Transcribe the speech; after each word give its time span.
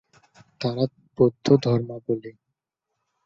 তারা 0.61 0.83
বৌদ্ধ 1.17 1.45
ধর্মাবলম্বী। 1.63 2.31